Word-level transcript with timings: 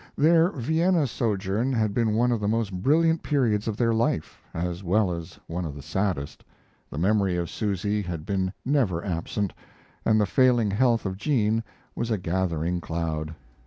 Their 0.17 0.49
Vienna 0.53 1.05
sojourn 1.05 1.73
had 1.73 1.93
been 1.93 2.15
one 2.15 2.31
of 2.31 2.39
the 2.39 2.47
most 2.47 2.73
brilliant 2.73 3.21
periods 3.21 3.67
of 3.67 3.77
their 3.77 3.93
life, 3.93 4.41
as 4.51 4.83
well 4.83 5.11
as 5.11 5.37
one 5.45 5.63
of 5.63 5.75
the 5.75 5.83
saddest. 5.83 6.43
The 6.89 6.97
memory 6.97 7.35
of 7.37 7.51
Susy 7.51 8.01
had 8.01 8.25
been 8.25 8.51
never 8.65 9.05
absent, 9.05 9.53
and 10.03 10.19
the 10.19 10.25
failing 10.25 10.71
health 10.71 11.05
of 11.05 11.17
Jean 11.17 11.63
was 11.95 12.09
a 12.09 12.17
gathering 12.17 12.81
cloud. 12.81 13.35